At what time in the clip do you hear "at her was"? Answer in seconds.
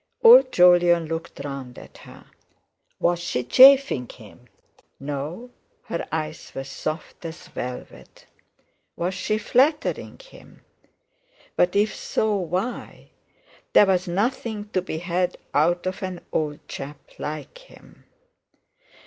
1.77-3.19